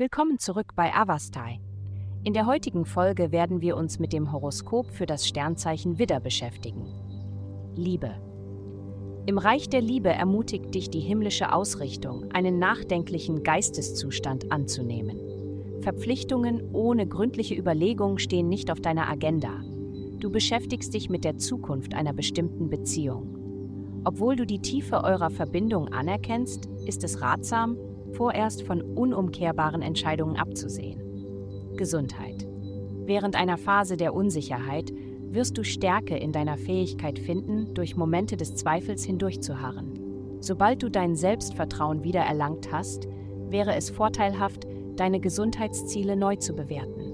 Willkommen 0.00 0.38
zurück 0.38 0.72
bei 0.76 0.94
Avastai. 0.94 1.60
In 2.24 2.32
der 2.32 2.46
heutigen 2.46 2.86
Folge 2.86 3.32
werden 3.32 3.60
wir 3.60 3.76
uns 3.76 3.98
mit 3.98 4.12
dem 4.14 4.32
Horoskop 4.32 4.90
für 4.90 5.06
das 5.06 5.28
Sternzeichen 5.28 5.98
Widder 5.98 6.20
beschäftigen. 6.20 6.86
Liebe. 7.76 8.14
Im 9.26 9.36
Reich 9.36 9.68
der 9.68 9.80
Liebe 9.80 10.08
ermutigt 10.08 10.74
dich 10.74 10.90
die 10.90 11.00
himmlische 11.00 11.52
Ausrichtung, 11.52 12.30
einen 12.32 12.58
nachdenklichen 12.58 13.42
Geisteszustand 13.42 14.50
anzunehmen. 14.50 15.18
Verpflichtungen 15.82 16.74
ohne 16.74 17.06
gründliche 17.06 17.54
Überlegung 17.54 18.18
stehen 18.18 18.48
nicht 18.48 18.70
auf 18.70 18.80
deiner 18.80 19.08
Agenda. 19.08 19.62
Du 20.18 20.30
beschäftigst 20.30 20.94
dich 20.94 21.10
mit 21.10 21.24
der 21.24 21.38
Zukunft 21.38 21.94
einer 21.94 22.12
bestimmten 22.12 22.68
Beziehung. 22.68 23.39
Obwohl 24.04 24.36
du 24.36 24.46
die 24.46 24.60
Tiefe 24.60 25.04
eurer 25.04 25.30
Verbindung 25.30 25.88
anerkennst, 25.88 26.68
ist 26.86 27.04
es 27.04 27.20
ratsam, 27.20 27.76
vorerst 28.12 28.62
von 28.62 28.80
unumkehrbaren 28.80 29.82
Entscheidungen 29.82 30.36
abzusehen. 30.36 31.00
Gesundheit. 31.76 32.46
Während 33.04 33.36
einer 33.36 33.58
Phase 33.58 33.96
der 33.96 34.14
Unsicherheit 34.14 34.92
wirst 35.30 35.58
du 35.58 35.64
Stärke 35.64 36.16
in 36.16 36.32
deiner 36.32 36.56
Fähigkeit 36.56 37.18
finden, 37.18 37.74
durch 37.74 37.96
Momente 37.96 38.36
des 38.36 38.56
Zweifels 38.56 39.04
hindurchzuharren. 39.04 39.98
Sobald 40.40 40.82
du 40.82 40.90
dein 40.90 41.14
Selbstvertrauen 41.14 42.02
wieder 42.02 42.20
erlangt 42.20 42.72
hast, 42.72 43.06
wäre 43.48 43.74
es 43.76 43.90
vorteilhaft, 43.90 44.66
deine 44.96 45.20
Gesundheitsziele 45.20 46.16
neu 46.16 46.36
zu 46.36 46.54
bewerten. 46.54 47.09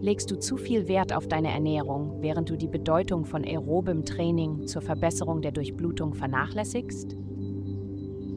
Legst 0.00 0.30
du 0.30 0.38
zu 0.38 0.58
viel 0.58 0.88
Wert 0.88 1.14
auf 1.14 1.26
deine 1.26 1.50
Ernährung, 1.50 2.18
während 2.20 2.50
du 2.50 2.56
die 2.56 2.68
Bedeutung 2.68 3.24
von 3.24 3.44
aerobem 3.44 4.04
Training 4.04 4.66
zur 4.66 4.82
Verbesserung 4.82 5.40
der 5.40 5.52
Durchblutung 5.52 6.14
vernachlässigst? 6.14 7.16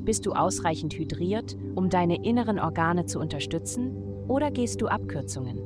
Bist 0.05 0.25
du 0.25 0.31
ausreichend 0.31 0.93
hydriert, 0.93 1.57
um 1.75 1.89
deine 1.89 2.23
inneren 2.23 2.59
Organe 2.59 3.05
zu 3.05 3.19
unterstützen, 3.19 3.91
oder 4.27 4.51
gehst 4.51 4.81
du 4.81 4.87
Abkürzungen? 4.87 5.59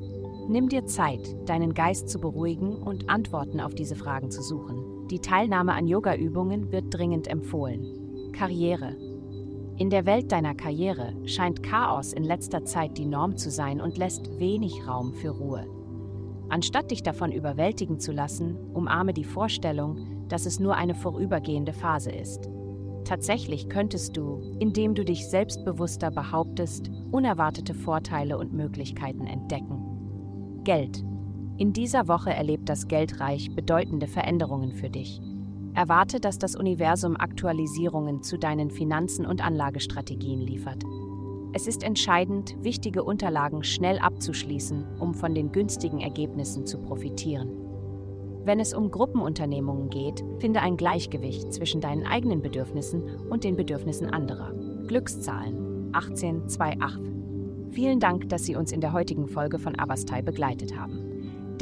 Nimm 0.50 0.68
dir 0.68 0.86
Zeit, 0.86 1.36
deinen 1.48 1.73
Geist 1.73 2.09
zu 2.09 2.20
beruhigen 2.20 2.75
und 2.75 3.09
Antworten 3.09 3.59
auf 3.59 3.75
diese 3.75 3.96
Fragen 3.96 4.31
zu 4.31 4.42
suchen. 4.42 5.08
Die 5.09 5.20
Teilnahme 5.20 5.73
an 5.73 5.88
Yoga-Übungen 5.88 6.72
wird 6.72 6.86
dringend 6.90 7.28
empfohlen. 7.28 8.31
Karriere. 8.34 8.98
In 9.78 9.90
der 9.90 10.06
Welt 10.06 10.31
deiner 10.31 10.56
Karriere 10.56 11.14
scheint 11.25 11.64
Chaos 11.64 12.14
in 12.14 12.23
letzter 12.23 12.66
Zeit 12.66 12.98
die 12.98 13.06
Norm 13.06 13.38
zu 13.38 13.52
sein 13.52 13.80
und 13.80 13.98
lässt 13.98 14.40
wenig 14.40 14.88
Raum 14.88 15.14
für 15.14 15.30
Ruhe. 15.30 15.66
Anstatt 16.50 16.92
dich 16.92 17.04
davon 17.04 17.32
überwältigen 17.32 18.00
zu 18.00 18.12
lassen, 18.12 18.58
umarme 18.74 19.14
die 19.14 19.24
Vorstellung, 19.24 20.28
dass 20.28 20.46
es 20.46 20.60
nur 20.60 20.76
eine 20.76 20.96
vorübergehende 20.96 21.74
Phase 21.74 22.12
ist. 22.12 22.50
Tatsächlich 23.06 23.70
könntest 23.70 24.16
du, 24.16 24.42
indem 24.60 24.96
du 24.96 25.04
dich 25.04 25.28
selbstbewusster 25.28 26.10
behauptest, 26.10 26.90
unerwartete 27.12 27.74
Vorteile 27.74 28.38
und 28.38 28.54
Möglichkeiten 28.54 29.28
entdecken. 29.28 30.62
Geld. 30.64 31.04
In 31.58 31.74
dieser 31.74 32.08
Woche 32.08 32.34
erlebt 32.34 32.70
das 32.70 32.88
Geldreich 32.88 33.54
bedeutende 33.54 34.08
Veränderungen 34.08 34.72
für 34.72 34.90
dich. 34.90 35.22
Erwarte, 35.76 36.20
dass 36.20 36.38
das 36.40 36.56
Universum 36.56 37.18
Aktualisierungen 37.18 38.24
zu 38.24 38.38
deinen 38.38 38.70
Finanzen 38.70 39.26
und 39.26 39.44
Anlagestrategien 39.44 40.40
liefert. 40.40 40.84
Es 41.56 41.68
ist 41.68 41.84
entscheidend, 41.84 42.56
wichtige 42.64 43.04
Unterlagen 43.04 43.64
schnell 43.64 44.00
abzuschließen, 44.00 45.00
um 45.00 45.14
von 45.14 45.36
den 45.36 45.52
günstigen 45.52 46.02
Ergebnissen 46.02 46.66
zu 46.66 46.80
profitieren. 46.80 47.52
Wenn 48.44 48.59
es 48.59 48.73
um 48.73 48.90
Gruppenunternehmungen 48.90 49.92
geht, 49.92 50.24
finde 50.40 50.62
ein 50.62 50.78
Gleichgewicht 50.78 51.54
zwischen 51.54 51.80
deinen 51.80 52.08
eigenen 52.08 52.42
Bedürfnissen 52.42 53.04
und 53.30 53.44
den 53.44 53.56
Bedürfnissen 53.56 54.09
anderer. 54.09 54.52
Glückszahlen 54.88 55.94
1828. 55.94 57.14
Vielen 57.70 58.00
Dank, 58.00 58.30
dass 58.30 58.46
Sie 58.46 58.56
uns 58.56 58.72
in 58.72 58.81
der 58.81 58.92
heutigen 58.92 59.28
Folge 59.28 59.59
von 59.59 59.80
Avastai 59.80 60.24
begleitet 60.24 60.75
haben. 60.75 61.12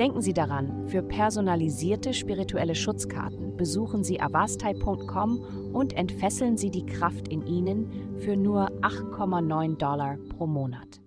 Denken 0.01 0.23
Sie 0.23 0.34
daran, 0.34 0.88
für 0.88 1.03
personalisierte 1.03 2.16
spirituelle 2.16 2.73
Schutzkarten 2.73 3.56
besuchen 3.56 4.03
Sie 4.03 4.19
avastai.com 4.19 5.72
und 5.73 5.94
entfesseln 5.94 6.57
Sie 6.57 6.72
die 6.72 6.88
Kraft 6.88 7.28
in 7.28 7.45
Ihnen 7.45 8.17
für 8.17 8.35
nur 8.35 8.72
8,9 8.81 9.78
Dollar 9.78 10.17
pro 10.35 10.47
Monat. 10.47 11.01